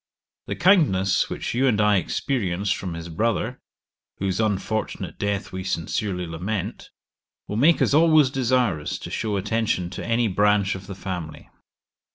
[0.47, 3.59] The kindness which you and I experienced from his brother,
[4.17, 6.89] whose unfortunate death we sincerely lament,
[7.47, 11.51] will make us always desirous to shew attention to any branch of the family.